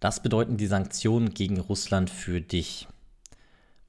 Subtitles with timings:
[0.00, 2.88] Das bedeuten die Sanktionen gegen Russland für dich.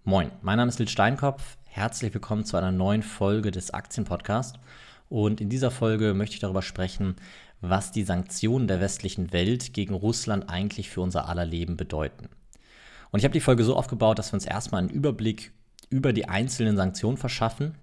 [0.03, 1.55] Moin, mein Name ist Lil Steinkopf.
[1.63, 4.59] Herzlich willkommen zu einer neuen Folge des Aktienpodcasts.
[5.07, 7.15] Und in dieser Folge möchte ich darüber sprechen,
[7.61, 12.27] was die Sanktionen der westlichen Welt gegen Russland eigentlich für unser aller Leben bedeuten.
[13.11, 15.53] Und ich habe die Folge so aufgebaut, dass wir uns erstmal einen Überblick
[15.89, 17.77] über die einzelnen Sanktionen verschaffen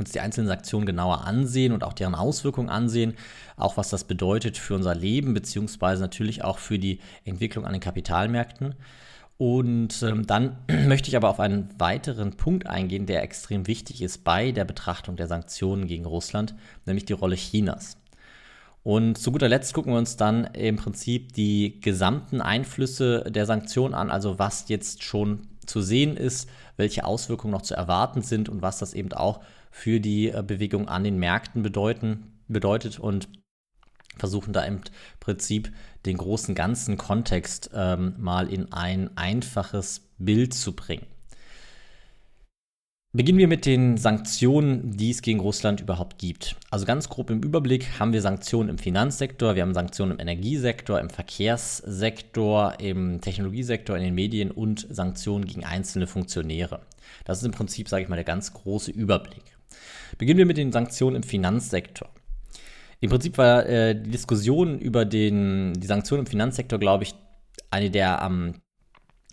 [0.00, 3.14] uns die einzelnen Sanktionen genauer ansehen und auch deren Auswirkungen ansehen,
[3.56, 7.80] auch was das bedeutet für unser Leben, beziehungsweise natürlich auch für die Entwicklung an den
[7.80, 8.74] Kapitalmärkten.
[9.38, 14.24] Und ähm, dann möchte ich aber auf einen weiteren Punkt eingehen, der extrem wichtig ist
[14.24, 16.54] bei der Betrachtung der Sanktionen gegen Russland,
[16.86, 17.98] nämlich die Rolle Chinas.
[18.82, 23.94] Und zu guter Letzt gucken wir uns dann im Prinzip die gesamten Einflüsse der Sanktionen
[23.94, 28.62] an, also was jetzt schon zu sehen ist, welche Auswirkungen noch zu erwarten sind und
[28.62, 29.40] was das eben auch
[29.76, 33.28] für die äh, Bewegung an den Märkten bedeuten, bedeutet und
[34.16, 34.80] versuchen da im
[35.20, 35.70] Prinzip
[36.06, 41.04] den großen ganzen Kontext ähm, mal in ein einfaches Bild zu bringen.
[43.12, 46.56] Beginnen wir mit den Sanktionen, die es gegen Russland überhaupt gibt.
[46.70, 50.98] Also ganz grob im Überblick haben wir Sanktionen im Finanzsektor, wir haben Sanktionen im Energiesektor,
[51.00, 56.80] im Verkehrssektor, im Technologiesektor, in den Medien und Sanktionen gegen einzelne Funktionäre.
[57.26, 59.55] Das ist im Prinzip, sage ich mal, der ganz große Überblick.
[60.18, 62.10] Beginnen wir mit den Sanktionen im Finanzsektor.
[63.00, 67.14] Im Prinzip war äh, die Diskussion über den, die Sanktionen im Finanzsektor, glaube ich,
[67.70, 68.54] eine der am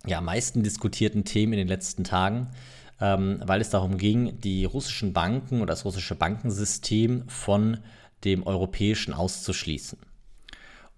[0.06, 2.50] ja, meisten diskutierten Themen in den letzten Tagen
[3.00, 7.78] ähm, weil es darum ging, die russischen Banken oder das russische Bankensystem von
[8.24, 9.98] dem europäischen auszuschließen.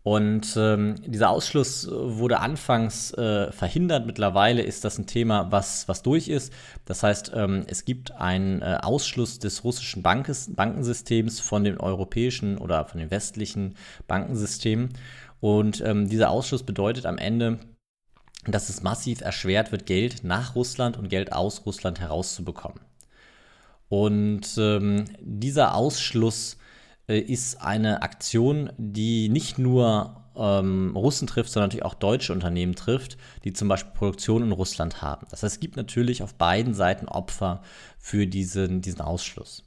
[0.07, 4.07] Und ähm, dieser Ausschluss wurde anfangs äh, verhindert.
[4.07, 6.53] Mittlerweile ist das ein Thema, was, was durch ist.
[6.85, 12.57] Das heißt, ähm, es gibt einen äh, Ausschluss des russischen Bankes, Bankensystems von dem europäischen
[12.57, 13.75] oder von dem westlichen
[14.07, 14.91] Bankensystem.
[15.41, 17.59] Und ähm, dieser Ausschluss bedeutet am Ende,
[18.47, 22.79] dass es massiv erschwert wird, Geld nach Russland und Geld aus Russland herauszubekommen.
[23.89, 26.66] Und ähm, dieser Ausschluss äh,
[27.09, 33.17] ist eine Aktion, die nicht nur ähm, Russen trifft, sondern natürlich auch deutsche Unternehmen trifft,
[33.45, 35.27] die zum Beispiel Produktion in Russland haben.
[35.31, 37.63] Das heißt, es gibt natürlich auf beiden Seiten Opfer
[37.99, 39.65] für diesen, diesen Ausschluss.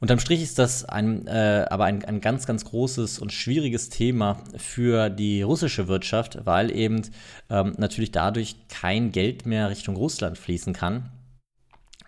[0.00, 4.42] Unterm Strich ist das ein, äh, aber ein, ein ganz, ganz großes und schwieriges Thema
[4.56, 7.02] für die russische Wirtschaft, weil eben
[7.50, 11.10] ähm, natürlich dadurch kein Geld mehr Richtung Russland fließen kann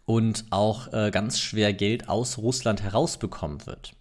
[0.05, 3.95] und auch äh, ganz schwer Geld aus Russland herausbekommen wird.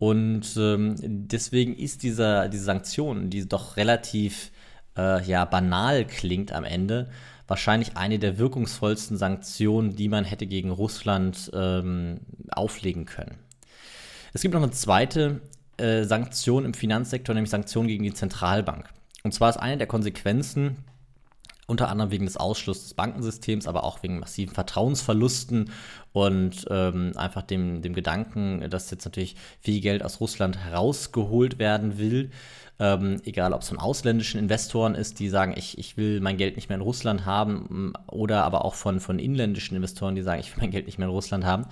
[0.00, 4.50] Und ähm, deswegen ist dieser, diese Sanktion, die doch relativ
[4.96, 7.10] äh, ja, banal klingt am Ende,
[7.46, 13.40] wahrscheinlich eine der wirkungsvollsten Sanktionen, die man hätte gegen Russland ähm, auflegen können.
[14.32, 15.42] Es gibt noch eine zweite
[15.76, 18.88] äh, Sanktion im Finanzsektor, nämlich Sanktionen gegen die Zentralbank.
[19.22, 20.78] Und zwar ist eine der Konsequenzen,
[21.70, 25.70] unter anderem wegen des Ausschlusses des Bankensystems, aber auch wegen massiven Vertrauensverlusten
[26.12, 31.96] und ähm, einfach dem, dem Gedanken, dass jetzt natürlich viel Geld aus Russland herausgeholt werden
[31.98, 32.30] will,
[32.80, 36.56] ähm, egal ob es von ausländischen Investoren ist, die sagen, ich, ich will mein Geld
[36.56, 40.50] nicht mehr in Russland haben, oder aber auch von, von inländischen Investoren, die sagen, ich
[40.50, 41.66] will mein Geld nicht mehr in Russland haben.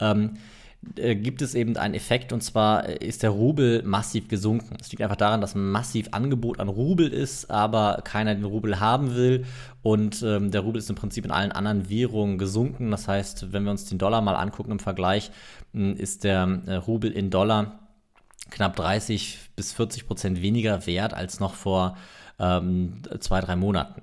[0.00, 0.34] Ähm,
[0.96, 4.76] äh, gibt es eben einen Effekt und zwar ist der Rubel massiv gesunken.
[4.80, 9.14] Es liegt einfach daran, dass massiv Angebot an Rubel ist, aber keiner den Rubel haben
[9.14, 9.44] will
[9.82, 12.90] und ähm, der Rubel ist im Prinzip in allen anderen Währungen gesunken.
[12.90, 15.30] Das heißt, wenn wir uns den Dollar mal angucken im Vergleich,
[15.72, 17.80] ist der äh, Rubel in Dollar
[18.50, 21.96] knapp 30 bis 40 Prozent weniger wert als noch vor
[22.38, 24.02] ähm, zwei, drei Monaten.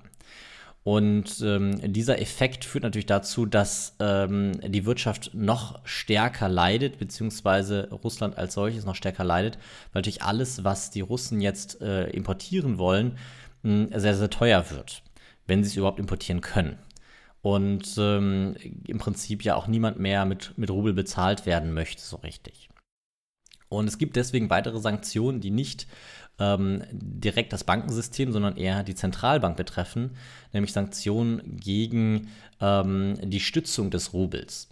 [0.86, 7.90] Und ähm, dieser Effekt führt natürlich dazu, dass ähm, die Wirtschaft noch stärker leidet, beziehungsweise
[7.90, 9.56] Russland als solches noch stärker leidet,
[9.92, 13.18] weil natürlich alles, was die Russen jetzt äh, importieren wollen,
[13.64, 15.02] mh, sehr, sehr teuer wird,
[15.48, 16.78] wenn sie es überhaupt importieren können.
[17.42, 18.54] Und ähm,
[18.86, 22.68] im Prinzip ja auch niemand mehr mit, mit Rubel bezahlt werden möchte, so richtig.
[23.68, 25.88] Und es gibt deswegen weitere Sanktionen, die nicht
[26.38, 30.10] ähm, direkt das Bankensystem, sondern eher die Zentralbank betreffen,
[30.52, 32.28] nämlich Sanktionen gegen
[32.60, 34.68] ähm, die Stützung des Rubels.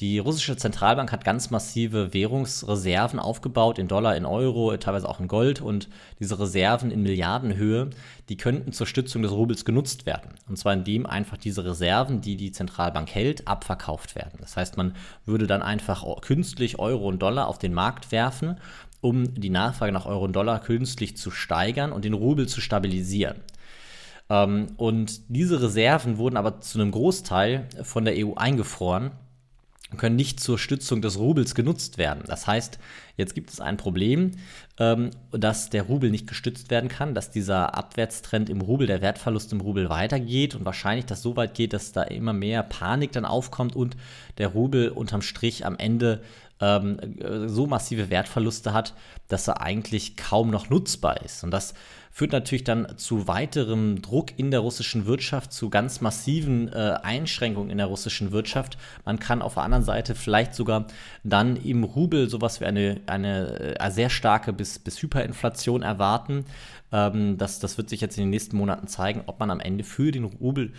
[0.00, 5.26] Die russische Zentralbank hat ganz massive Währungsreserven aufgebaut in Dollar, in Euro, teilweise auch in
[5.26, 5.88] Gold und
[6.20, 7.88] diese Reserven in Milliardenhöhe,
[8.28, 10.32] die könnten zur Stützung des Rubels genutzt werden.
[10.50, 14.38] Und zwar indem einfach diese Reserven, die die Zentralbank hält, abverkauft werden.
[14.38, 14.94] Das heißt, man
[15.24, 18.58] würde dann einfach künstlich Euro und Dollar auf den Markt werfen,
[19.06, 23.40] um die Nachfrage nach Euro und Dollar künstlich zu steigern und den Rubel zu stabilisieren.
[24.28, 29.12] Ähm, und diese Reserven wurden aber zu einem Großteil von der EU eingefroren
[29.96, 32.24] können nicht zur Stützung des Rubels genutzt werden.
[32.26, 32.78] Das heißt,
[33.16, 34.32] jetzt gibt es ein Problem,
[34.78, 39.52] ähm, dass der Rubel nicht gestützt werden kann, dass dieser Abwärtstrend im Rubel, der Wertverlust
[39.52, 43.24] im Rubel weitergeht und wahrscheinlich das so weit geht, dass da immer mehr Panik dann
[43.24, 43.96] aufkommt und
[44.38, 46.20] der Rubel unterm Strich am Ende
[46.60, 46.98] ähm,
[47.46, 48.94] so massive Wertverluste hat,
[49.28, 51.44] dass er eigentlich kaum noch nutzbar ist.
[51.44, 51.74] Und das
[52.16, 57.68] führt natürlich dann zu weiterem Druck in der russischen Wirtschaft, zu ganz massiven äh, Einschränkungen
[57.68, 58.78] in der russischen Wirtschaft.
[59.04, 60.86] Man kann auf der anderen Seite vielleicht sogar
[61.24, 66.46] dann im Rubel sowas wie eine, eine äh, sehr starke bis, bis Hyperinflation erwarten.
[66.90, 69.84] Ähm, das, das wird sich jetzt in den nächsten Monaten zeigen, ob man am Ende
[69.84, 70.72] für den Rubel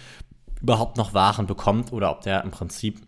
[0.59, 2.99] überhaupt noch Waren bekommt oder ob der im Prinzip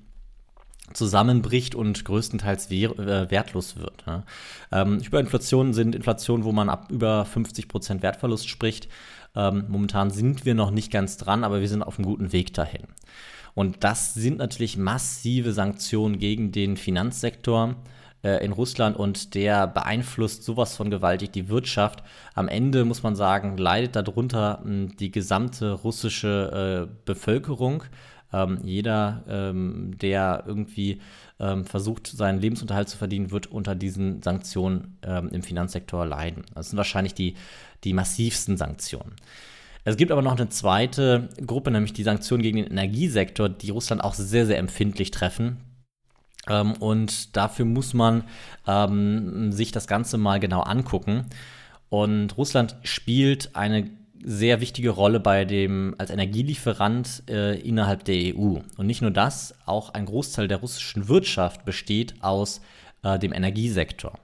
[0.94, 4.04] zusammenbricht und größtenteils äh, wertlos wird.
[4.06, 4.24] Ja.
[4.72, 8.88] Ähm, sind Inflationen, wo man ab über 50% Wertverlust spricht.
[9.36, 12.54] Ähm, momentan sind wir noch nicht ganz dran, aber wir sind auf einem guten Weg
[12.54, 12.88] dahin.
[13.54, 17.76] Und das sind natürlich massive Sanktionen gegen den Finanzsektor
[18.24, 22.04] äh, in Russland und der beeinflusst sowas von gewaltig die Wirtschaft.
[22.36, 27.84] Am Ende muss man sagen, leidet darunter mh, die gesamte russische äh, Bevölkerung.
[28.32, 31.02] Ähm, jeder, ähm, der irgendwie
[31.40, 36.44] ähm, versucht, seinen Lebensunterhalt zu verdienen, wird unter diesen Sanktionen ähm, im Finanzsektor leiden.
[36.54, 37.36] Das sind wahrscheinlich die,
[37.84, 39.16] die massivsten Sanktionen.
[39.84, 44.04] Es gibt aber noch eine zweite Gruppe, nämlich die Sanktionen gegen den Energiesektor, die Russland
[44.04, 45.58] auch sehr, sehr empfindlich treffen.
[46.48, 48.24] Ähm, und dafür muss man
[48.68, 51.26] ähm, sich das Ganze mal genau angucken.
[51.90, 53.90] Und Russland spielt eine
[54.24, 58.60] sehr wichtige Rolle bei dem als Energielieferant äh, innerhalb der EU.
[58.78, 62.62] Und nicht nur das, auch ein Großteil der russischen Wirtschaft besteht aus
[63.04, 64.20] äh, dem Energiesektor.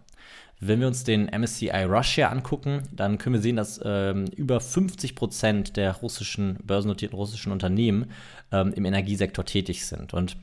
[0.59, 5.15] Wenn wir uns den MSCI Russia angucken, dann können wir sehen, dass ähm, über 50
[5.15, 8.11] Prozent der russischen börsennotierten russischen Unternehmen
[8.51, 10.37] ähm, im Energiesektor tätig sind und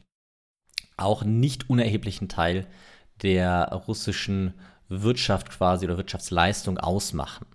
[0.96, 2.66] auch nicht unerheblichen Teil
[3.22, 4.54] der russischen
[4.88, 7.46] Wirtschaft quasi oder Wirtschaftsleistung ausmachen.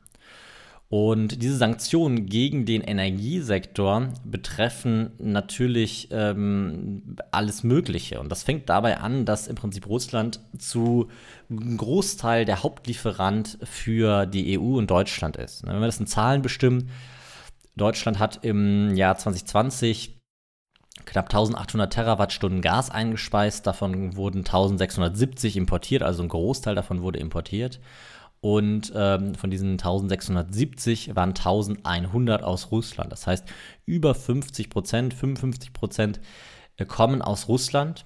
[0.89, 8.21] Und diese Sanktionen gegen den Energiesektor betreffen natürlich ähm, alles Mögliche.
[8.21, 11.09] Und das fängt dabei an, dass im Prinzip Russland zu
[11.49, 15.67] einem Großteil der Hauptlieferant für die EU und Deutschland ist.
[15.67, 16.89] Wenn wir das in Zahlen bestimmen,
[17.75, 20.17] Deutschland hat im Jahr 2020
[21.05, 27.79] knapp 1800 Terawattstunden Gas eingespeist, davon wurden 1670 importiert, also ein Großteil davon wurde importiert.
[28.39, 33.11] Und ähm, von diesen 1670 waren 1100 aus Russland.
[33.11, 33.45] Das heißt,
[33.85, 36.19] über 50 Prozent, 55 Prozent
[36.77, 38.05] äh, kommen aus Russland.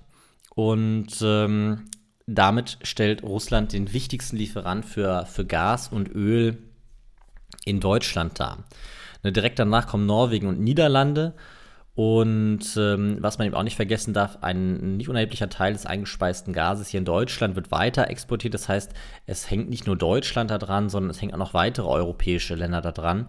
[0.55, 1.85] Und ähm,
[2.25, 6.57] damit stellt Russland den wichtigsten Lieferant für, für Gas und Öl
[7.65, 8.63] in Deutschland dar.
[9.23, 11.33] Ne, direkt danach kommen Norwegen und Niederlande.
[11.93, 16.53] Und ähm, was man eben auch nicht vergessen darf, ein nicht unerheblicher Teil des eingespeisten
[16.53, 18.53] Gases hier in Deutschland wird weiter exportiert.
[18.53, 18.93] Das heißt,
[19.25, 22.81] es hängt nicht nur Deutschland da dran, sondern es hängen auch noch weitere europäische Länder
[22.81, 23.27] da dran.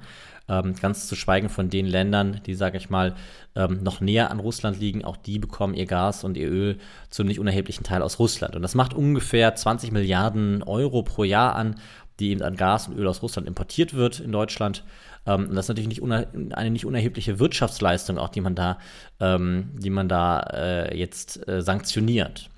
[0.48, 3.14] Ähm, ganz zu schweigen von den Ländern, die, sage ich mal,
[3.56, 5.04] ähm, noch näher an Russland liegen.
[5.04, 6.78] Auch die bekommen ihr Gas und ihr Öl
[7.10, 8.54] zum nicht unerheblichen Teil aus Russland.
[8.54, 11.76] Und das macht ungefähr 20 Milliarden Euro pro Jahr an,
[12.20, 14.84] die eben an Gas und Öl aus Russland importiert wird in Deutschland.
[15.26, 18.78] Ähm, das ist natürlich nicht eine nicht unerhebliche Wirtschaftsleistung, auch die man da,
[19.20, 22.50] ähm, die man da äh, jetzt äh, sanktioniert.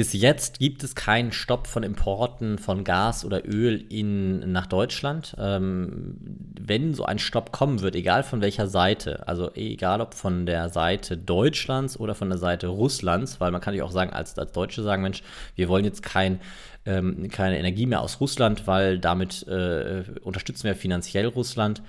[0.00, 5.36] Bis jetzt gibt es keinen Stopp von Importen von Gas oder Öl in, nach Deutschland.
[5.38, 6.16] Ähm,
[6.58, 10.70] wenn so ein Stopp kommen wird, egal von welcher Seite, also egal ob von der
[10.70, 14.52] Seite Deutschlands oder von der Seite Russlands, weil man kann ja auch sagen, als, als
[14.52, 15.22] Deutsche sagen, Mensch,
[15.54, 16.40] wir wollen jetzt kein
[16.86, 21.82] ähm, keine Energie mehr aus Russland, weil damit äh, unterstützen wir finanziell Russland.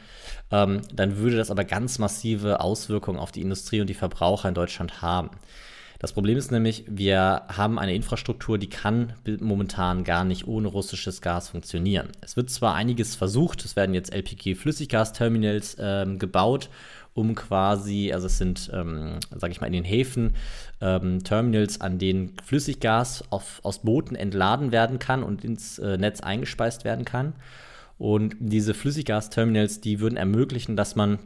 [0.52, 4.54] Ähm, dann würde das aber ganz massive Auswirkungen auf die Industrie und die Verbraucher in
[4.54, 5.30] Deutschland haben.
[6.02, 11.22] Das Problem ist nämlich, wir haben eine Infrastruktur, die kann momentan gar nicht ohne russisches
[11.22, 12.10] Gas funktionieren.
[12.22, 16.72] Es wird zwar einiges versucht, es werden jetzt LPG-Flüssiggasterminals ähm, gebaut
[17.14, 20.34] um quasi, also es sind, ähm, sage ich mal, in den Häfen
[20.80, 26.22] ähm, Terminals, an denen Flüssiggas auf, aus Booten entladen werden kann und ins äh, Netz
[26.22, 27.34] eingespeist werden kann.
[28.00, 31.20] Und diese Flüssiggasterminals, die würden ermöglichen, dass man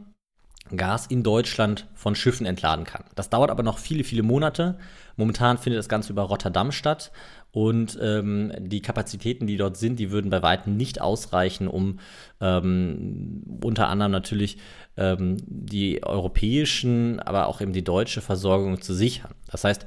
[0.74, 3.04] Gas in Deutschland von Schiffen entladen kann.
[3.14, 4.78] Das dauert aber noch viele, viele Monate.
[5.16, 7.12] Momentan findet das Ganze über Rotterdam statt
[7.52, 12.00] und ähm, die Kapazitäten, die dort sind, die würden bei weitem nicht ausreichen, um
[12.40, 14.58] ähm, unter anderem natürlich
[14.96, 19.30] ähm, die europäischen, aber auch eben die deutsche Versorgung zu sichern.
[19.50, 19.86] Das heißt,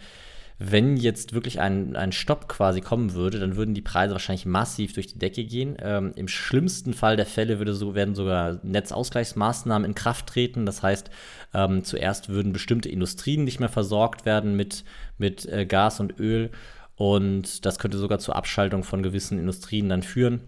[0.61, 4.91] Wenn jetzt wirklich ein, ein Stopp quasi kommen würde, dann würden die Preise wahrscheinlich massiv
[4.91, 5.77] durch die Decke gehen.
[5.81, 10.65] Ähm, Im schlimmsten Fall der Fälle würde so, werden sogar Netzausgleichsmaßnahmen in Kraft treten.
[10.65, 11.09] Das heißt,
[11.53, 14.83] ähm, zuerst würden bestimmte Industrien nicht mehr versorgt werden mit,
[15.17, 16.49] mit äh, Gas und Öl.
[16.95, 20.41] Und das könnte sogar zur Abschaltung von gewissen Industrien dann führen.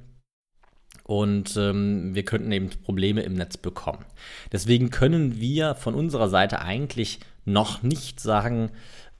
[1.03, 4.03] Und ähm, wir könnten eben Probleme im Netz bekommen.
[4.51, 8.71] Deswegen können wir von unserer Seite eigentlich noch nicht sagen,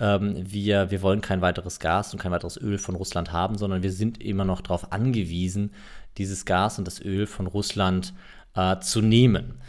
[0.02, 3.84] ähm, wir, wir wollen kein weiteres Gas und kein weiteres Öl von Russland haben, sondern
[3.84, 5.72] wir sind immer noch darauf angewiesen,
[6.18, 8.14] dieses Gas und das Öl von Russland
[8.56, 9.62] äh, zu nehmen.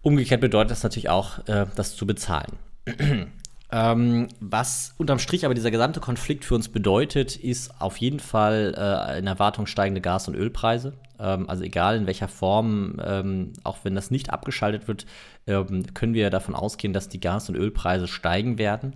[0.00, 2.52] Umgekehrt bedeutet das natürlich auch, äh, das zu bezahlen.
[3.74, 8.74] Ähm, was unterm Strich aber dieser gesamte Konflikt für uns bedeutet, ist auf jeden Fall
[8.76, 10.92] äh, in Erwartung steigende Gas- und Ölpreise.
[11.18, 15.06] Ähm, also egal in welcher Form, ähm, auch wenn das nicht abgeschaltet wird,
[15.46, 18.94] ähm, können wir davon ausgehen, dass die Gas- und Ölpreise steigen werden.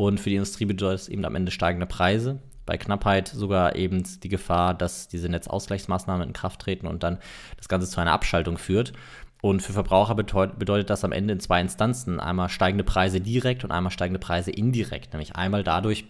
[0.00, 2.38] Und für die Industrie bedeutet es eben am Ende steigende Preise.
[2.64, 7.18] Bei Knappheit sogar eben die Gefahr, dass diese Netzausgleichsmaßnahmen in Kraft treten und dann
[7.58, 8.94] das Ganze zu einer Abschaltung führt.
[9.42, 12.18] Und für Verbraucher bedeutet das am Ende in zwei Instanzen.
[12.18, 15.12] Einmal steigende Preise direkt und einmal steigende Preise indirekt.
[15.12, 16.06] Nämlich einmal dadurch,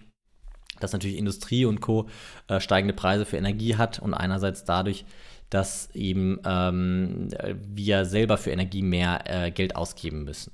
[0.78, 2.08] dass natürlich Industrie und Co.
[2.46, 5.04] Äh, steigende Preise für Energie hat und einerseits dadurch,
[5.48, 10.52] dass eben ähm, wir selber für Energie mehr äh, Geld ausgeben müssen.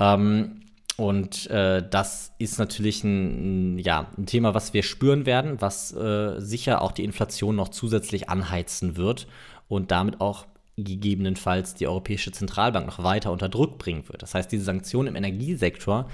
[0.00, 0.63] Ähm,
[0.96, 6.40] und äh, das ist natürlich ein, ja, ein Thema, was wir spüren werden, was äh,
[6.40, 9.26] sicher auch die Inflation noch zusätzlich anheizen wird
[9.68, 10.46] und damit auch
[10.76, 14.22] gegebenenfalls die Europäische Zentralbank noch weiter unter Druck bringen wird.
[14.22, 16.08] Das heißt, diese Sanktionen im Energiesektor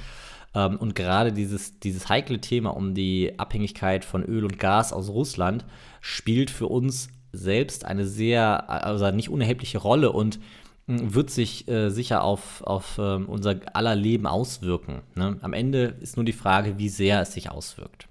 [0.54, 5.10] ähm, und gerade dieses, dieses heikle Thema um die Abhängigkeit von Öl und Gas aus
[5.10, 5.64] Russland
[6.00, 10.40] spielt für uns selbst eine sehr, also nicht unerhebliche Rolle und
[10.90, 15.02] wird sich äh, sicher auf, auf äh, unser aller Leben auswirken.
[15.14, 15.38] Ne?
[15.40, 18.08] Am Ende ist nur die Frage, wie sehr es sich auswirkt.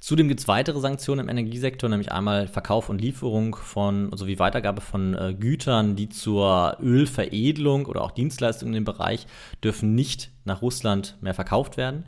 [0.00, 4.80] Zudem gibt es weitere Sanktionen im Energiesektor, nämlich einmal Verkauf und Lieferung von sowie Weitergabe
[4.80, 9.26] von äh, Gütern, die zur Ölveredelung oder auch Dienstleistungen in dem Bereich
[9.62, 12.04] dürfen nicht nach Russland mehr verkauft werden.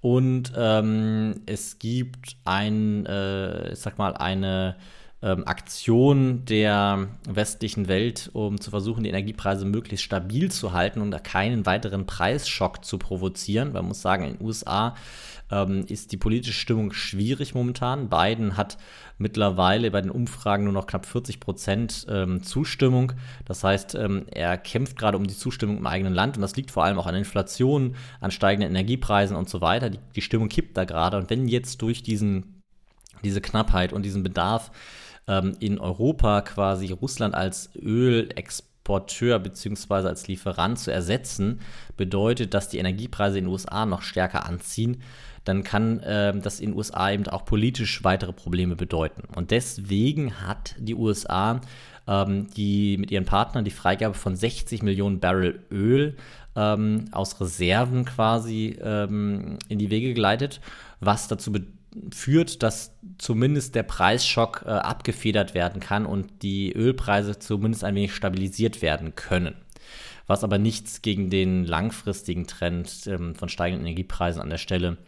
[0.00, 4.76] Und ähm, es gibt ein, äh, ich sag mal, eine
[5.20, 11.24] ähm, Aktion der westlichen Welt, um zu versuchen, die Energiepreise möglichst stabil zu halten und
[11.24, 13.72] keinen weiteren Preisschock zu provozieren.
[13.72, 14.94] Man muss sagen, in den USA
[15.50, 18.08] ähm, ist die politische Stimmung schwierig momentan.
[18.08, 18.78] Biden hat
[19.18, 23.12] mittlerweile bei den Umfragen nur noch knapp 40 Prozent ähm, Zustimmung.
[23.44, 26.70] Das heißt, ähm, er kämpft gerade um die Zustimmung im eigenen Land und das liegt
[26.70, 29.90] vor allem auch an Inflation, an steigenden Energiepreisen und so weiter.
[29.90, 32.62] Die, die Stimmung kippt da gerade und wenn jetzt durch diesen,
[33.24, 34.70] diese Knappheit und diesen Bedarf
[35.28, 40.08] ähm, in Europa quasi Russland als Ölexporteur bzw.
[40.08, 41.60] als Lieferant zu ersetzen,
[41.96, 45.02] bedeutet, dass die Energiepreise in den USA noch stärker anziehen,
[45.44, 49.22] dann kann äh, das in den USA eben auch politisch weitere Probleme bedeuten.
[49.34, 51.60] Und deswegen hat die USA
[52.08, 56.16] ähm, die mit ihren Partnern die Freigabe von 60 Millionen Barrel Öl
[56.56, 60.60] ähm, aus Reserven quasi ähm, in die Wege geleitet,
[61.00, 61.77] was dazu bedeutet,
[62.12, 68.14] führt, dass zumindest der Preisschock äh, abgefedert werden kann und die Ölpreise zumindest ein wenig
[68.14, 69.54] stabilisiert werden können.
[70.26, 74.98] Was aber nichts gegen den langfristigen Trend ähm, von steigenden Energiepreisen an der Stelle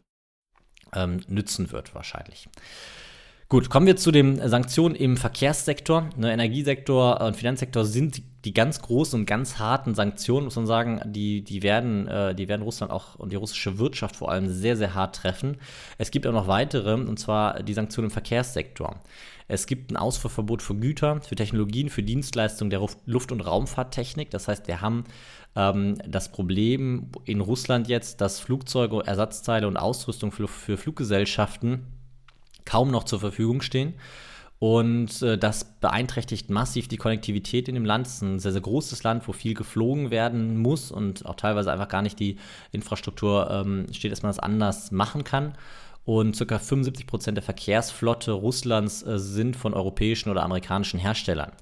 [0.95, 2.49] ähm, nützen wird, wahrscheinlich.
[3.49, 6.09] Gut, kommen wir zu den Sanktionen im Verkehrssektor.
[6.17, 11.01] Ne, Energiesektor und Finanzsektor sind die, ganz großen und ganz harten Sanktionen, muss man sagen,
[11.05, 14.77] die, die, werden, äh, die werden Russland auch und die russische Wirtschaft vor allem sehr,
[14.77, 15.59] sehr hart treffen.
[15.99, 19.01] Es gibt auch noch weitere, und zwar die Sanktionen im Verkehrssektor.
[19.49, 24.31] Es gibt ein Ausfuhrverbot für Güter, für Technologien, für Dienstleistungen der Luft- und Raumfahrttechnik.
[24.31, 25.05] Das heißt, wir haben
[25.57, 31.87] ähm, das Problem in Russland jetzt, dass Flugzeuge, Ersatzteile und Ausrüstung für, für Fluggesellschaften
[32.65, 33.95] kaum noch zur Verfügung stehen.
[34.61, 38.07] Und äh, das beeinträchtigt massiv die Konnektivität in dem Land.
[38.07, 41.73] Es ist ein sehr, sehr großes Land, wo viel geflogen werden muss und auch teilweise
[41.73, 42.37] einfach gar nicht die
[42.71, 45.55] Infrastruktur ähm, steht, dass man das anders machen kann
[46.05, 46.59] und ca.
[46.59, 51.53] 75 Prozent der Verkehrsflotte Russlands äh, sind von europäischen oder amerikanischen Herstellern.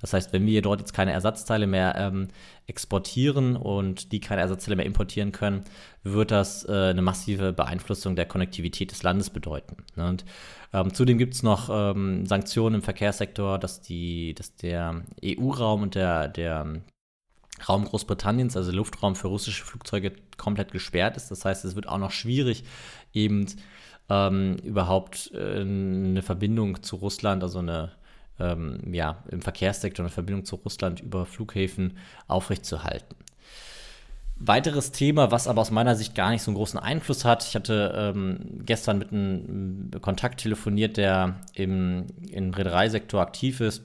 [0.00, 2.28] Das heißt, wenn wir dort jetzt keine Ersatzteile mehr ähm,
[2.66, 5.64] exportieren und die keine Ersatzteile mehr importieren können,
[6.04, 9.76] wird das äh, eine massive Beeinflussung der Konnektivität des Landes bedeuten.
[9.98, 10.08] Ne?
[10.08, 10.24] Und
[10.72, 15.94] ähm, zudem gibt es noch ähm, Sanktionen im Verkehrssektor, dass, die, dass der EU-Raum und
[15.94, 16.80] der, der
[17.68, 21.30] Raum Großbritanniens, also Luftraum für russische Flugzeuge, komplett gesperrt ist.
[21.30, 22.64] Das heißt, es wird auch noch schwierig,
[23.12, 23.46] eben
[24.08, 27.92] ähm, überhaupt äh, eine Verbindung zu Russland, also eine
[28.40, 33.16] ähm, ja, im Verkehrssektor eine Verbindung zu Russland über Flughäfen aufrechtzuerhalten.
[34.40, 37.44] Weiteres Thema, was aber aus meiner Sicht gar nicht so einen großen Einfluss hat.
[37.44, 43.82] Ich hatte ähm, gestern mit einem Kontakt telefoniert, der im, im Reedereisektor aktiv ist.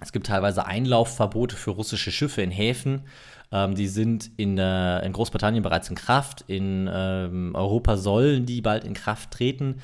[0.00, 3.02] Es gibt teilweise Einlaufverbote für russische Schiffe in Häfen.
[3.50, 6.44] Ähm, die sind in, äh, in, Großbritannien bereits in Kraft.
[6.46, 9.80] In ähm, Europa sollen die bald in Kraft treten.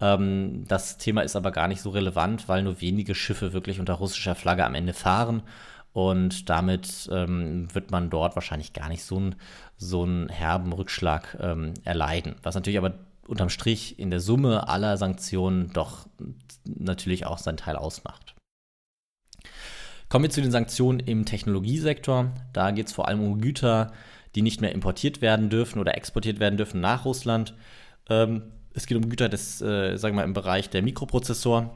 [0.00, 3.94] Ähm, das Thema ist aber gar nicht so relevant, weil nur wenige Schiffe wirklich unter
[3.94, 5.42] russischer Flagge am Ende fahren.
[5.96, 9.34] Und damit ähm, wird man dort wahrscheinlich gar nicht so, ein,
[9.78, 12.34] so einen herben Rückschlag ähm, erleiden.
[12.42, 16.06] Was natürlich aber unterm Strich in der Summe aller Sanktionen doch
[16.66, 18.34] natürlich auch seinen Teil ausmacht.
[20.10, 22.30] Kommen wir zu den Sanktionen im Technologiesektor.
[22.52, 23.90] Da geht es vor allem um Güter,
[24.34, 27.54] die nicht mehr importiert werden dürfen oder exportiert werden dürfen nach Russland.
[28.10, 31.70] Ähm, es geht um Güter des, äh, sagen wir mal, im Bereich der Mikroprozessoren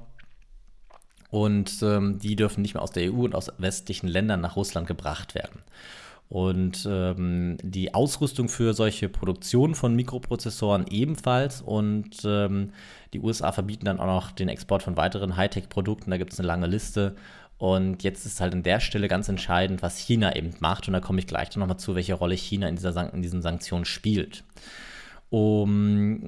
[1.31, 4.87] und ähm, die dürfen nicht mehr aus der EU und aus westlichen Ländern nach Russland
[4.87, 5.61] gebracht werden.
[6.31, 11.61] Und ähm, die Ausrüstung für solche Produktionen von Mikroprozessoren ebenfalls.
[11.61, 12.71] Und ähm,
[13.13, 16.09] die USA verbieten dann auch noch den Export von weiteren Hightech-Produkten.
[16.09, 17.17] Da gibt es eine lange Liste.
[17.59, 20.87] Und jetzt ist halt an der Stelle ganz entscheidend, was China eben macht.
[20.87, 23.85] Und da komme ich gleich nochmal zu, welche Rolle China in, dieser, in diesen Sanktionen
[23.85, 24.45] spielt.
[25.33, 26.27] Um,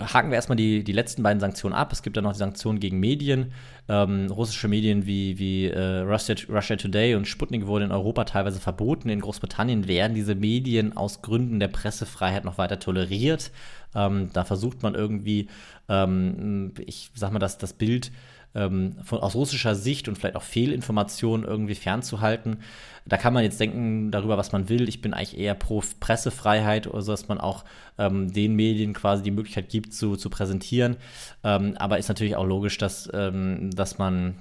[0.00, 1.92] haken wir erstmal die, die letzten beiden Sanktionen ab.
[1.92, 3.52] Es gibt dann noch die Sanktionen gegen Medien.
[3.90, 8.58] Ähm, russische Medien wie, wie äh, Russia, Russia, Today und Sputnik wurden in Europa teilweise
[8.58, 9.10] verboten.
[9.10, 13.50] In Großbritannien werden diese Medien aus Gründen der Pressefreiheit noch weiter toleriert.
[13.94, 15.48] Ähm, da versucht man irgendwie,
[15.90, 18.12] ähm, ich sag mal, das, das Bild
[18.54, 22.58] ähm, von, aus russischer Sicht und vielleicht auch Fehlinformationen irgendwie fernzuhalten.
[23.04, 24.88] Da kann man jetzt denken darüber, was man will.
[24.88, 27.64] Ich bin eigentlich eher pro Pressefreiheit, also dass man auch
[27.98, 30.96] ähm, den Medien quasi die Möglichkeit gibt, zu, zu präsentieren.
[31.42, 34.36] Ähm, aber ist natürlich auch logisch, dass, ähm, dass man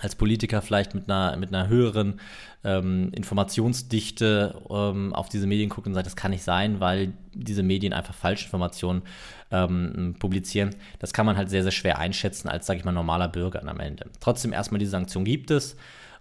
[0.00, 2.20] als Politiker vielleicht mit einer, mit einer höheren
[2.64, 7.62] ähm, Informationsdichte ähm, auf diese Medien guckt und sagt, das kann nicht sein, weil diese
[7.62, 9.02] Medien einfach Falschinformationen
[9.50, 10.74] ähm, publizieren.
[10.98, 13.80] Das kann man halt sehr, sehr schwer einschätzen als, sage ich mal, normaler Bürger am
[13.80, 14.06] Ende.
[14.20, 15.76] Trotzdem erstmal diese Sanktion gibt es.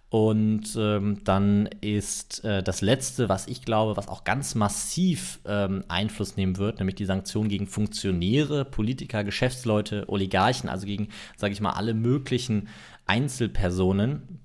[0.09, 5.83] Und ähm, dann ist äh, das Letzte, was ich glaube, was auch ganz massiv ähm,
[5.89, 11.59] Einfluss nehmen wird, nämlich die Sanktionen gegen Funktionäre, Politiker, Geschäftsleute, Oligarchen, also gegen, sage ich
[11.59, 12.69] mal, alle möglichen
[13.07, 14.39] Einzelpersonen.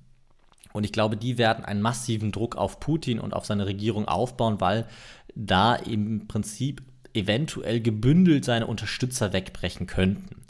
[0.73, 4.61] Und ich glaube, die werden einen massiven Druck auf Putin und auf seine Regierung aufbauen,
[4.61, 4.87] weil
[5.35, 6.83] da im Prinzip
[7.15, 10.43] eventuell gebündelt seine Unterstützer wegbrechen könnten.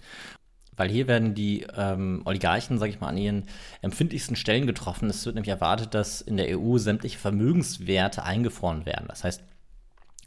[0.76, 3.44] Weil hier werden die ähm, Oligarchen, sage ich mal, an ihren
[3.82, 5.10] empfindlichsten Stellen getroffen.
[5.10, 9.06] Es wird nämlich erwartet, dass in der EU sämtliche Vermögenswerte eingefroren werden.
[9.08, 9.42] Das heißt,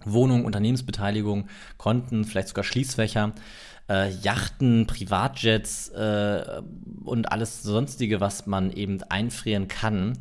[0.04, 3.34] Wohnungen, Unternehmensbeteiligung, Konten, vielleicht sogar Schließfächer
[3.90, 6.62] äh, Yachten, Privatjets äh,
[7.04, 10.18] und alles sonstige, was man eben einfrieren kann.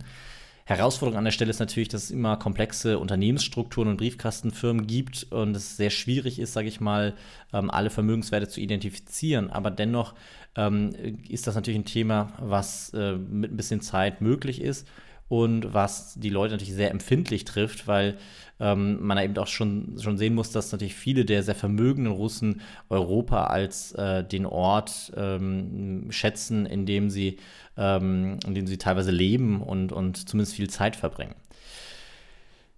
[0.66, 5.54] Herausforderung an der Stelle ist natürlich, dass es immer komplexe Unternehmensstrukturen und Briefkastenfirmen gibt und
[5.54, 7.14] es sehr schwierig ist, sage ich mal,
[7.52, 9.50] ähm, alle Vermögenswerte zu identifizieren.
[9.50, 10.14] Aber dennoch
[10.56, 10.94] ähm,
[11.28, 14.88] ist das natürlich ein Thema, was äh, mit ein bisschen Zeit möglich ist
[15.28, 18.16] und was die Leute natürlich sehr empfindlich trifft, weil
[18.60, 22.60] ähm, man eben auch schon, schon sehen muss, dass natürlich viele der sehr vermögenden Russen
[22.88, 27.38] Europa als äh, den Ort ähm, schätzen, in dem sie,
[27.76, 31.34] ähm, in dem sie teilweise leben und, und zumindest viel Zeit verbringen.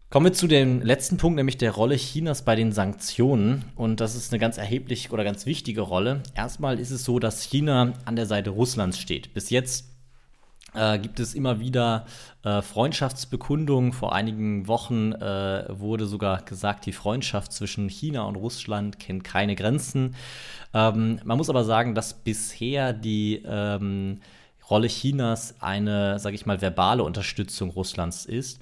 [0.08, 3.64] Kommen wir zu dem letzten Punkt, nämlich der Rolle Chinas bei den Sanktionen.
[3.74, 6.22] Und das ist eine ganz erhebliche oder ganz wichtige Rolle.
[6.36, 9.34] Erstmal ist es so, dass China an der Seite Russlands steht.
[9.34, 9.95] Bis jetzt
[10.76, 12.06] äh, gibt es immer wieder
[12.44, 13.92] äh, Freundschaftsbekundungen.
[13.92, 19.56] Vor einigen Wochen äh, wurde sogar gesagt, die Freundschaft zwischen China und Russland kennt keine
[19.56, 20.14] Grenzen.
[20.74, 24.20] Ähm, man muss aber sagen, dass bisher die ähm,
[24.68, 28.60] Rolle Chinas eine, sage ich mal, verbale Unterstützung Russlands ist.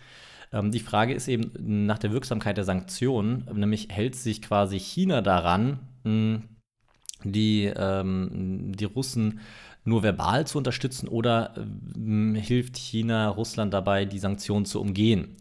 [0.52, 5.20] Ähm, die Frage ist eben nach der Wirksamkeit der Sanktionen, nämlich hält sich quasi China
[5.20, 5.80] daran,
[7.24, 9.40] die, ähm, die Russen
[9.84, 15.36] nur verbal zu unterstützen oder äh, hilft China Russland dabei, die Sanktionen zu umgehen?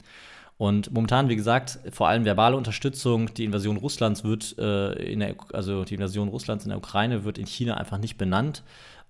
[0.57, 3.33] Und momentan, wie gesagt, vor allem verbale Unterstützung.
[3.33, 7.37] Die Invasion Russlands wird äh, in der, also die Invasion Russlands in der Ukraine wird
[7.37, 8.63] in China einfach nicht benannt.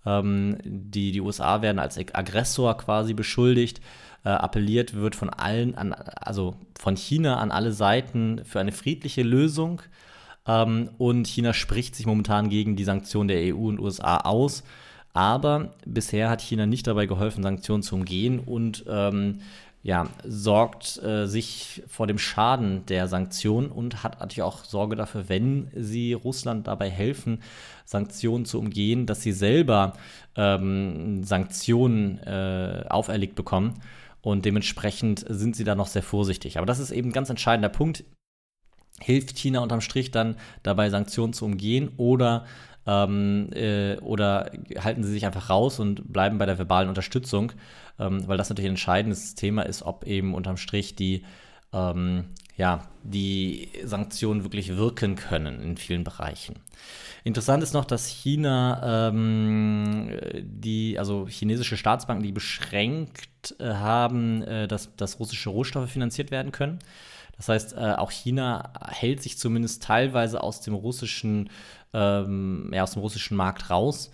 [0.05, 3.81] Ähm, die, die USA werden als Aggressor quasi beschuldigt.
[4.25, 9.21] Äh, appelliert wird von allen, an, also von China an alle Seiten für eine friedliche
[9.21, 9.81] Lösung.
[10.47, 14.63] Ähm, und China spricht sich momentan gegen die Sanktionen der EU und USA aus.
[15.13, 19.41] Aber bisher hat China nicht dabei geholfen, Sanktionen zu umgehen und ähm,
[19.83, 25.27] ja, sorgt äh, sich vor dem Schaden der Sanktionen und hat natürlich auch Sorge dafür,
[25.27, 27.43] wenn sie Russland dabei helfen,
[27.85, 29.93] Sanktionen zu umgehen, dass sie selber
[30.35, 33.81] ähm, Sanktionen äh, auferlegt bekommen.
[34.21, 36.57] und dementsprechend sind sie da noch sehr vorsichtig.
[36.57, 38.05] Aber das ist eben ein ganz entscheidender Punkt.
[39.01, 42.45] Hilft China unterm Strich dann dabei, Sanktionen zu umgehen oder
[42.85, 47.51] ähm, äh, oder halten sie sich einfach raus und bleiben bei der verbalen Unterstützung,
[47.99, 51.23] ähm, weil das natürlich ein entscheidendes Thema ist, ob eben unterm Strich die,
[51.71, 52.25] ähm,
[52.57, 56.55] ja, die Sanktionen wirklich wirken können in vielen Bereichen.
[57.23, 60.09] Interessant ist noch, dass China ähm,
[60.41, 66.51] die, also chinesische Staatsbanken, die beschränkt äh, haben, äh, dass, dass russische Rohstoffe finanziert werden
[66.51, 66.79] können.
[67.37, 71.49] Das heißt, äh, auch China hält sich zumindest teilweise aus dem russischen
[71.93, 74.11] ähm, ja, aus dem russischen Markt raus.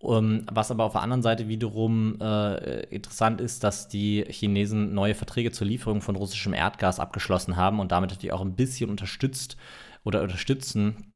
[0.00, 5.16] Um, was aber auf der anderen Seite wiederum äh, interessant ist, dass die Chinesen neue
[5.16, 9.56] Verträge zur Lieferung von russischem Erdgas abgeschlossen haben und damit natürlich auch ein bisschen unterstützt
[10.04, 11.12] oder unterstützen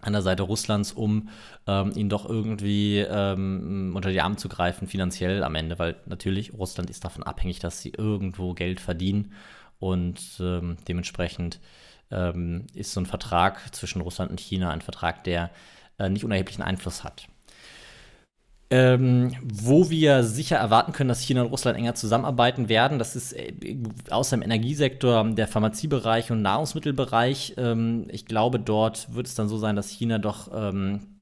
[0.00, 1.28] an der Seite Russlands, um
[1.66, 6.54] ähm, ihn doch irgendwie ähm, unter die Arme zu greifen, finanziell am Ende, weil natürlich
[6.54, 9.32] Russland ist davon abhängig, dass sie irgendwo Geld verdienen
[9.84, 11.60] und ähm, dementsprechend
[12.10, 15.50] ähm, ist so ein Vertrag zwischen Russland und China ein Vertrag, der
[15.98, 17.26] äh, nicht unerheblichen Einfluss hat.
[18.70, 23.34] Ähm, wo wir sicher erwarten können, dass China und Russland enger zusammenarbeiten werden, das ist
[23.34, 23.52] äh,
[24.08, 27.54] außer im Energiesektor der Pharmaziebereich und Nahrungsmittelbereich.
[27.58, 31.20] Ähm, ich glaube, dort wird es dann so sein, dass China doch ähm,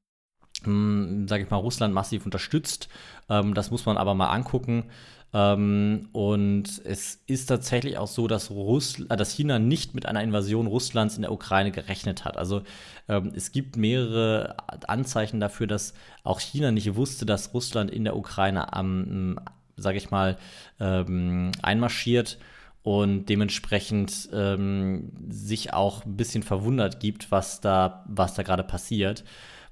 [0.62, 2.88] hm, sage ich mal, Russland massiv unterstützt.
[3.28, 4.84] Ähm, das muss man aber mal angucken.
[5.34, 10.22] Ähm, und es ist tatsächlich auch so, dass, Russl äh, dass China nicht mit einer
[10.22, 12.36] Invasion Russlands in der Ukraine gerechnet hat.
[12.36, 12.62] Also
[13.08, 18.16] ähm, es gibt mehrere Anzeichen dafür, dass auch China nicht wusste, dass Russland in der
[18.16, 19.40] Ukraine am,
[19.76, 20.36] sage ich mal,
[20.80, 22.38] ähm, einmarschiert
[22.82, 29.24] und dementsprechend ähm, sich auch ein bisschen verwundert gibt, was da, was da gerade passiert.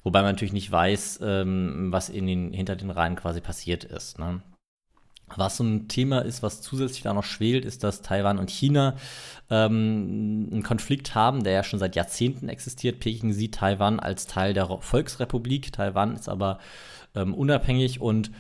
[0.05, 4.19] Wobei man natürlich nicht weiß, ähm, was in den, hinter den Reihen quasi passiert ist.
[4.19, 4.41] Ne?
[5.37, 8.97] Was so ein Thema ist, was zusätzlich da noch schwelt, ist, dass Taiwan und China
[9.51, 13.01] ähm, einen Konflikt haben, der ja schon seit Jahrzehnten existiert.
[13.01, 15.73] Peking sieht Taiwan als Teil der Volksrepublik.
[15.73, 16.59] Taiwan ist aber
[17.15, 18.31] ähm, unabhängig und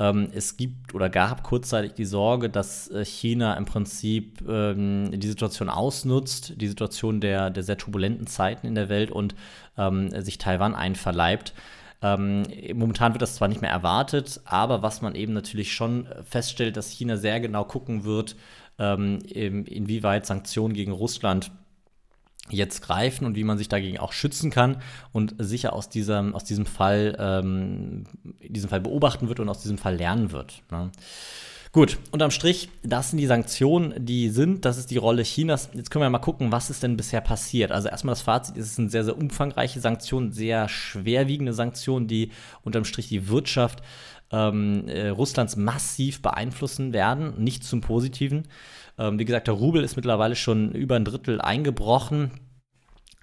[0.00, 5.28] ähm, es gibt oder gab kurzzeitig die Sorge, dass äh, China im Prinzip ähm, die
[5.28, 9.34] Situation ausnutzt, die Situation der, der sehr turbulenten Zeiten in der Welt und
[9.76, 11.52] ähm, sich Taiwan einverleibt.
[12.02, 16.76] Ähm, momentan wird das zwar nicht mehr erwartet, aber was man eben natürlich schon feststellt,
[16.76, 18.36] dass China sehr genau gucken wird,
[18.78, 21.50] ähm, inwieweit Sanktionen gegen Russland
[22.48, 24.82] jetzt greifen und wie man sich dagegen auch schützen kann
[25.12, 28.04] und sicher aus diesem, aus diesem Fall, ähm,
[28.40, 30.62] diesem Fall beobachten wird und aus diesem Fall lernen wird.
[30.70, 30.90] Ne?
[31.72, 35.70] Gut, unterm Strich, das sind die Sanktionen, die sind, das ist die Rolle Chinas.
[35.72, 37.70] Jetzt können wir mal gucken, was ist denn bisher passiert.
[37.70, 42.32] Also erstmal das Fazit, es sind sehr, sehr umfangreiche Sanktionen, sehr schwerwiegende Sanktionen, die
[42.64, 43.84] unterm Strich die Wirtschaft
[44.32, 48.48] ähm, äh, Russlands massiv beeinflussen werden, nicht zum Positiven.
[48.98, 52.32] Ähm, wie gesagt, der Rubel ist mittlerweile schon über ein Drittel eingebrochen.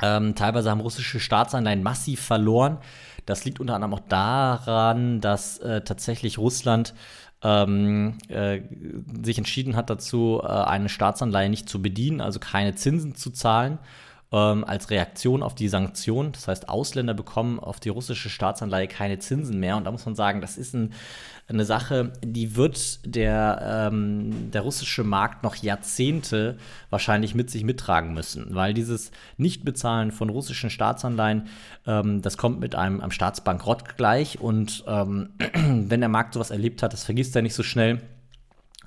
[0.01, 2.77] Ähm, teilweise haben russische Staatsanleihen massiv verloren.
[3.25, 6.93] Das liegt unter anderem auch daran, dass äh, tatsächlich Russland
[7.43, 8.62] ähm, äh,
[9.23, 13.80] sich entschieden hat dazu, äh, eine Staatsanleihe nicht zu bedienen, also keine Zinsen zu zahlen,
[14.31, 16.31] ähm, als Reaktion auf die Sanktionen.
[16.31, 19.77] Das heißt, Ausländer bekommen auf die russische Staatsanleihe keine Zinsen mehr.
[19.77, 20.93] Und da muss man sagen, das ist ein
[21.49, 26.57] eine Sache, die wird der, ähm, der russische Markt noch Jahrzehnte
[26.89, 31.47] wahrscheinlich mit sich mittragen müssen, weil dieses Nichtbezahlen von russischen Staatsanleihen,
[31.85, 36.83] ähm, das kommt mit einem, einem Staatsbankrott gleich und ähm, wenn der Markt sowas erlebt
[36.83, 38.01] hat, das vergisst er nicht so schnell.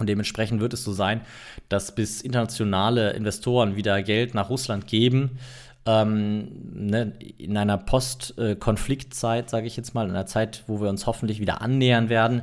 [0.01, 1.21] Und dementsprechend wird es so sein,
[1.69, 5.39] dass bis internationale Investoren wieder Geld nach Russland geben,
[5.87, 11.07] ähm, ne, in einer Post-Konfliktzeit, sage ich jetzt mal, in einer Zeit, wo wir uns
[11.07, 12.43] hoffentlich wieder annähern werden,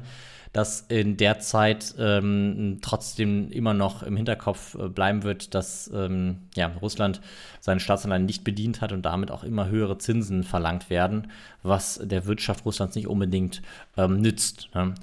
[0.54, 6.48] dass in der Zeit ähm, trotzdem immer noch im Hinterkopf äh, bleiben wird, dass ähm,
[6.56, 7.22] ja, Russland
[7.60, 11.32] seine Staatsanleihen nicht bedient hat und damit auch immer höhere Zinsen verlangt werden,
[11.64, 13.62] was der Wirtschaft Russlands nicht unbedingt
[13.98, 14.70] ähm, nützt.
[14.74, 14.96] Ne?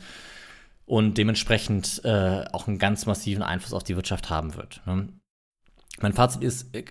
[0.87, 4.83] Und dementsprechend äh, auch einen ganz massiven Einfluss auf die Wirtschaft haben wird.
[4.87, 5.09] Ne?
[6.01, 6.83] Mein Fazit ist, äh,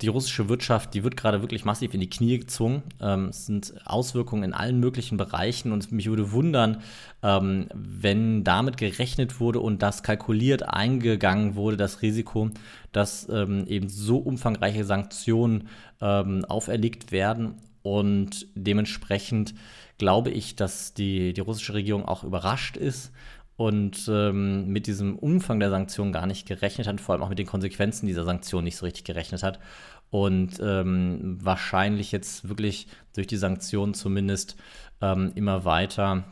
[0.00, 2.82] die russische Wirtschaft, die wird gerade wirklich massiv in die Knie gezwungen.
[3.00, 6.82] Ähm, es sind Auswirkungen in allen möglichen Bereichen und mich würde wundern,
[7.22, 12.50] ähm, wenn damit gerechnet wurde und das kalkuliert eingegangen wurde, das Risiko,
[12.92, 15.68] dass ähm, eben so umfangreiche Sanktionen
[16.02, 19.54] ähm, auferlegt werden und dementsprechend
[19.96, 23.12] glaube ich, dass die, die russische Regierung auch überrascht ist
[23.60, 27.38] und ähm, mit diesem Umfang der Sanktionen gar nicht gerechnet hat, vor allem auch mit
[27.38, 29.60] den Konsequenzen dieser Sanktionen nicht so richtig gerechnet hat
[30.08, 34.56] und ähm, wahrscheinlich jetzt wirklich durch die Sanktionen zumindest
[35.02, 36.24] ähm, immer weiter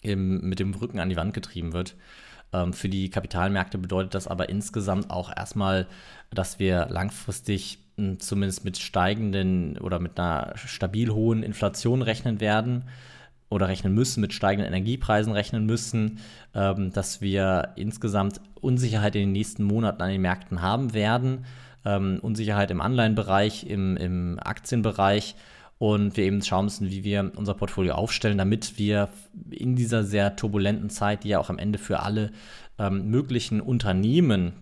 [0.00, 1.96] im, mit dem Rücken an die Wand getrieben wird.
[2.54, 5.86] Ähm, für die Kapitalmärkte bedeutet das aber insgesamt auch erstmal,
[6.30, 12.84] dass wir langfristig hm, zumindest mit steigenden oder mit einer stabil hohen Inflation rechnen werden
[13.50, 16.18] oder rechnen müssen, mit steigenden Energiepreisen rechnen müssen,
[16.54, 21.44] ähm, dass wir insgesamt Unsicherheit in den nächsten Monaten an den Märkten haben werden,
[21.84, 25.34] ähm, Unsicherheit im Anleihenbereich, im, im Aktienbereich
[25.78, 29.08] und wir eben schauen müssen, wie wir unser Portfolio aufstellen, damit wir
[29.50, 32.32] in dieser sehr turbulenten Zeit, die ja auch am Ende für alle
[32.78, 34.52] ähm, möglichen Unternehmen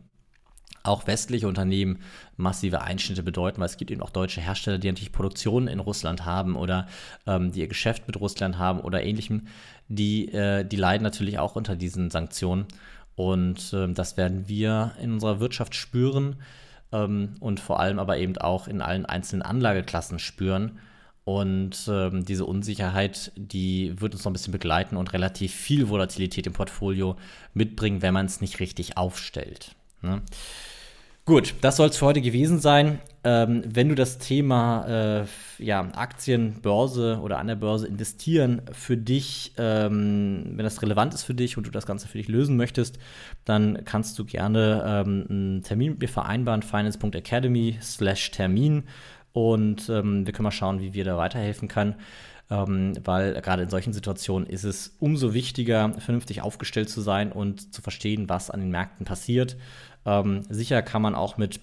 [0.87, 1.99] auch westliche Unternehmen
[2.37, 6.25] massive Einschnitte bedeuten, weil es gibt eben auch deutsche Hersteller, die natürlich Produktionen in Russland
[6.25, 6.87] haben oder
[7.27, 9.46] ähm, die ihr Geschäft mit Russland haben oder ähnlichem,
[9.88, 12.66] die, äh, die leiden natürlich auch unter diesen Sanktionen.
[13.14, 16.37] Und äh, das werden wir in unserer Wirtschaft spüren
[16.92, 20.79] ähm, und vor allem aber eben auch in allen einzelnen Anlageklassen spüren.
[21.25, 26.46] Und ähm, diese Unsicherheit, die wird uns noch ein bisschen begleiten und relativ viel Volatilität
[26.46, 27.16] im Portfolio
[27.53, 29.75] mitbringen, wenn man es nicht richtig aufstellt.
[30.03, 30.22] Ne?
[31.27, 33.01] Gut, das soll es für heute gewesen sein.
[33.25, 35.25] Ähm, wenn du das Thema äh,
[35.59, 41.25] ja, Aktien, Börse oder an der Börse investieren für dich, ähm, wenn das relevant ist
[41.25, 43.01] für dich und du das Ganze für dich lösen möchtest,
[43.45, 48.85] dann kannst du gerne ähm, einen Termin mit mir vereinbaren, finance.academy slash Termin
[49.33, 51.97] und ähm, wir können mal schauen, wie wir da weiterhelfen können.
[52.49, 57.75] Ähm, weil gerade in solchen Situationen ist es umso wichtiger, vernünftig aufgestellt zu sein und
[57.75, 59.57] zu verstehen, was an den Märkten passiert.
[60.07, 61.61] Ähm, sicher kann man auch mit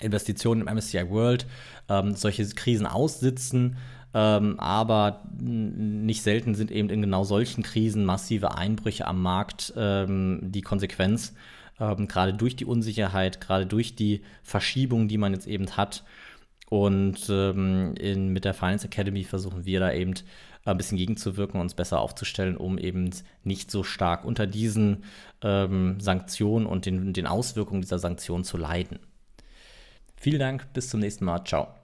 [0.00, 1.46] Investitionen im MSCI World
[1.88, 3.76] ähm, solche Krisen aussitzen,
[4.14, 10.40] ähm, aber nicht selten sind eben in genau solchen Krisen massive Einbrüche am Markt ähm,
[10.42, 11.34] die Konsequenz,
[11.80, 16.04] ähm, gerade durch die Unsicherheit, gerade durch die Verschiebung, die man jetzt eben hat.
[16.70, 20.14] Und ähm, in, mit der Finance Academy versuchen wir da eben
[20.64, 23.10] ein bisschen gegenzuwirken, uns besser aufzustellen, um eben
[23.44, 25.04] nicht so stark unter diesen
[25.42, 28.98] ähm, Sanktionen und den, den Auswirkungen dieser Sanktionen zu leiden.
[30.16, 31.44] Vielen Dank, bis zum nächsten Mal.
[31.44, 31.77] Ciao.